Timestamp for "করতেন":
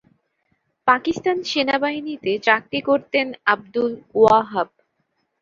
2.89-3.27